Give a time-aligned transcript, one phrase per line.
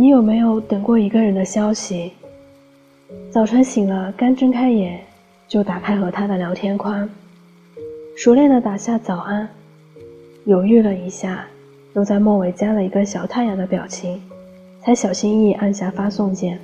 [0.00, 2.12] 你有没有等过一个人的消息？
[3.30, 4.98] 早晨醒了，刚睁开眼，
[5.46, 7.06] 就打开和他的聊天框，
[8.16, 9.46] 熟练的打下早安，
[10.46, 11.46] 犹豫了一下，
[11.92, 14.18] 又在末尾加了一个小太阳的表情，
[14.80, 16.58] 才小心翼翼按下发送键。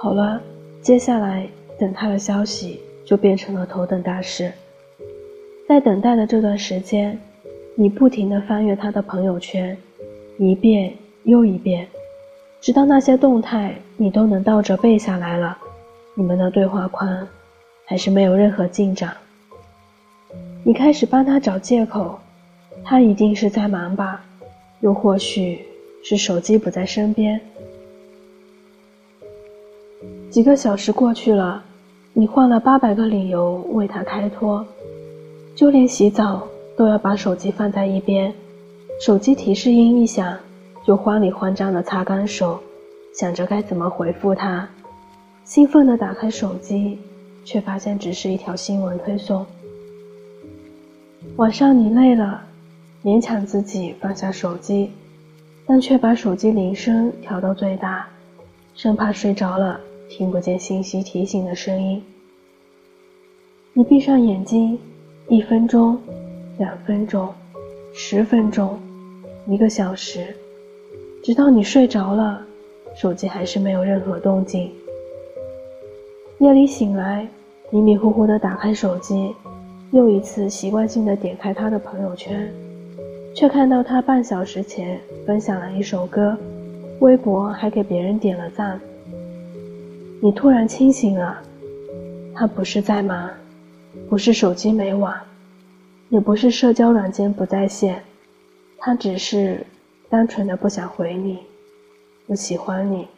[0.00, 0.40] 好了，
[0.80, 1.46] 接下来
[1.78, 4.50] 等他的消息就变成了头等大事。
[5.68, 7.20] 在等待的这段时间，
[7.74, 9.76] 你不停地翻阅他的朋友圈，
[10.38, 10.94] 一遍
[11.24, 11.86] 又一遍，
[12.60, 15.56] 直到那些动态你都能倒着背下来了，
[16.14, 17.28] 你们的对话框
[17.84, 19.16] 还是没有任何进展。
[20.64, 22.18] 你开始帮他找借口，
[22.84, 24.24] 他一定是在忙吧，
[24.80, 25.64] 又或许
[26.04, 27.40] 是手机不在身边。
[30.30, 31.62] 几个小时过去了，
[32.12, 34.64] 你换了八百个理由为他开脱。
[35.54, 38.32] 就连洗澡都要把手机放在一边，
[39.04, 40.38] 手机提示音一响，
[40.84, 42.60] 就慌里慌张地擦干手，
[43.14, 44.68] 想着该怎么回复他。
[45.44, 46.98] 兴奋地打开手机，
[47.44, 49.44] 却发现只是一条新闻推送。
[51.36, 52.42] 晚上你累了，
[53.04, 54.90] 勉强自己放下手机，
[55.66, 58.08] 但却把手机铃声调到最大，
[58.74, 62.02] 生怕睡着了听不见信息提醒的声音。
[63.72, 64.78] 你闭上眼睛。
[65.28, 65.98] 一分钟，
[66.58, 67.32] 两分钟，
[67.94, 68.78] 十分钟，
[69.46, 70.36] 一个小时，
[71.22, 72.44] 直到你睡着了，
[72.96, 74.68] 手机还是没有任何动静。
[76.38, 77.28] 夜里醒来，
[77.70, 79.32] 迷迷糊糊的打开手机，
[79.92, 82.52] 又一次习惯性的点开他的朋友圈，
[83.36, 86.36] 却看到他半小时前分享了一首歌，
[86.98, 88.80] 微博还给别人点了赞。
[90.20, 91.38] 你突然清醒了，
[92.34, 93.30] 他不是在忙。
[94.08, 95.14] 不是手机没网，
[96.08, 98.02] 也不是社交软件不在线，
[98.78, 99.64] 他只是
[100.12, 101.38] 单纯的不想回你，
[102.26, 103.08] 不喜欢你。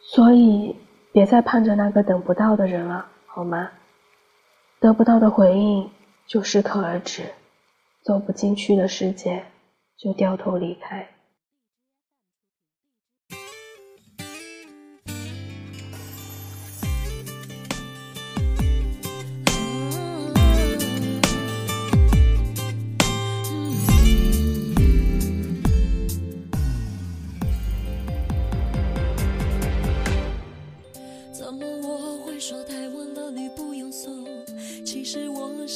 [0.00, 0.74] 所以
[1.12, 3.70] 别再盼着那个等不到的人了，好吗？
[4.80, 5.90] 得不到的回应
[6.26, 7.34] 就适可而止，
[8.02, 9.44] 走不进去的世界
[9.98, 11.06] 就掉头离开。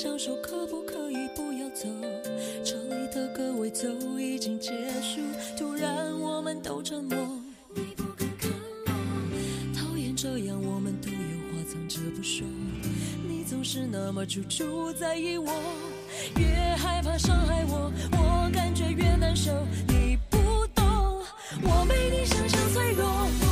[0.02, 1.86] 想说可不可以不要走？
[2.64, 3.86] 这里的歌尾奏
[4.18, 4.70] 已经结
[5.02, 5.20] 束，
[5.58, 7.18] 突然我们都沉默。
[7.74, 8.50] 你不肯看
[8.86, 11.16] 我，讨厌这样，我们都有
[11.52, 12.46] 话藏着不说。
[13.28, 15.52] 你总是那么处处在意我，
[16.38, 16.46] 越
[16.76, 19.52] 害怕伤害我，我感觉越难受。
[19.86, 20.38] 你不
[20.74, 20.82] 懂，
[21.62, 23.49] 我没你想象脆弱。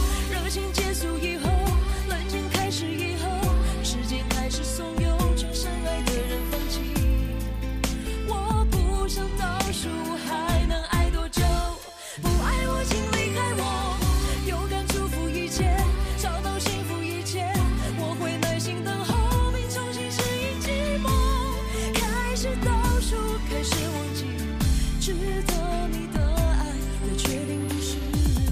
[25.91, 26.73] 你的爱，
[27.03, 27.97] 我确定不是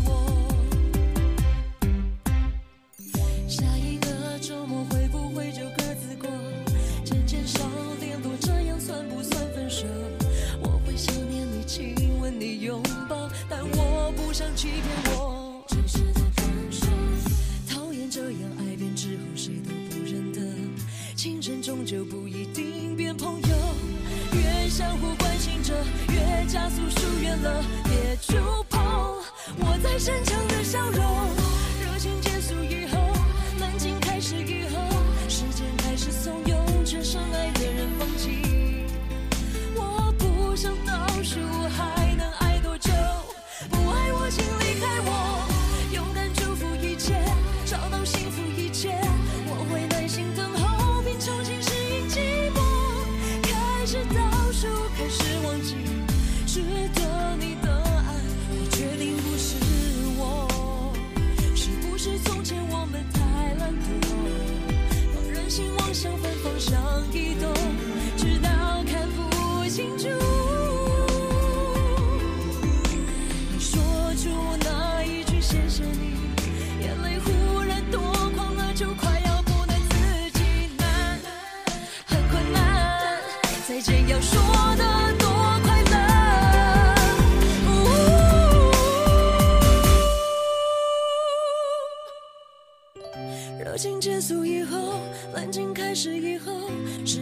[0.04, 0.08] 我。
[3.48, 6.28] 下一个周末会不会就各自过？
[7.04, 7.60] 渐渐少
[8.00, 9.86] 联络，这样算不算分手？
[10.60, 14.84] 我会想念你，亲吻你，拥抱，但我不想欺骗
[15.16, 15.64] 我。
[15.68, 16.86] 真实的放手，
[17.68, 20.40] 讨厌这样爱变之后谁都不认得，
[21.14, 23.56] 情人终究不一定变朋友。
[24.68, 25.72] 相互关心着，
[26.08, 27.62] 越加速疏远了。
[27.84, 28.36] 别触
[28.68, 28.82] 碰
[29.58, 31.45] 我再深强的笑容。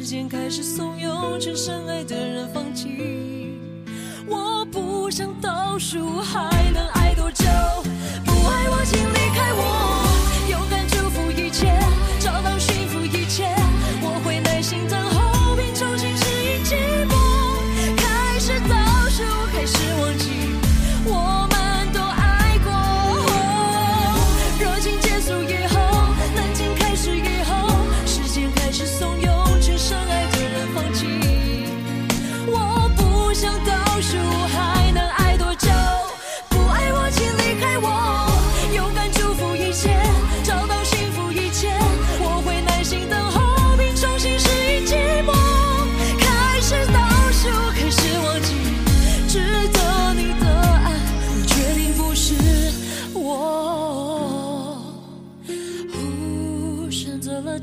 [0.05, 3.59] 时间开始怂恿全深爱的人放弃，
[4.29, 7.47] 我不想倒数，还能爱多久？
[8.23, 10.06] 不爱我请离开我，
[10.51, 11.75] 勇敢祝福一切，
[12.21, 12.59] 找到。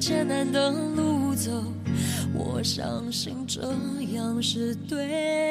[0.02, 1.52] 艰难的路走
[2.34, 3.62] 我相信这
[4.16, 5.51] 样是对。